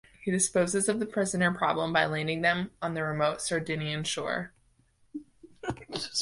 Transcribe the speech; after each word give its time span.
He 0.23 0.31
disposes 0.31 0.89
of 0.89 0.99
the 0.99 1.05
prisoner 1.05 1.51
problem 1.53 1.93
by 1.93 2.07
landing 2.07 2.41
them 2.41 2.71
on 2.81 2.95
the 2.95 3.03
remote 3.03 3.39
Sardinian 3.39 4.03
shore. 4.03 4.51